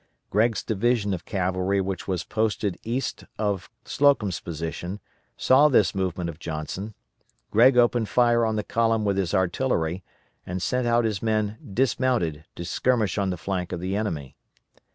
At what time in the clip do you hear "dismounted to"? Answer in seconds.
11.71-12.65